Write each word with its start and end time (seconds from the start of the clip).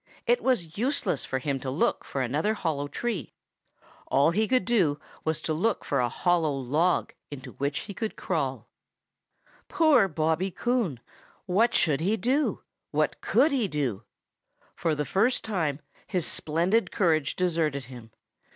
It 0.25 0.41
was 0.41 0.79
useless 0.79 1.25
for 1.25 1.37
him 1.37 1.59
to 1.59 1.69
look 1.69 2.03
for 2.03 2.21
another 2.21 2.55
hollow 2.55 2.87
tree. 2.87 3.35
All 4.07 4.31
he 4.31 4.47
could 4.47 4.65
do 4.65 4.99
was 5.23 5.41
to 5.41 5.53
look 5.53 5.85
for 5.85 5.99
a 5.99 6.09
hollow 6.09 6.55
log 6.57 7.13
into 7.29 7.51
which 7.51 7.81
he 7.81 7.93
could 7.93 8.15
crawl. 8.15 8.67
[Illustration: 9.45 9.69
0050] 9.69 9.77
Poor 9.77 10.07
Bobby 10.07 10.49
Coon! 10.49 10.99
What 11.45 11.75
should 11.75 11.99
he 12.01 12.17
do? 12.17 12.63
What 12.89 13.21
could 13.21 13.51
he 13.51 13.67
do? 13.67 14.01
For 14.73 14.95
the 14.95 15.05
first 15.05 15.43
time 15.43 15.79
his 16.07 16.25
splendid 16.25 16.91
courage 16.91 17.35
deserted 17.35 17.83
him. 17.85 18.09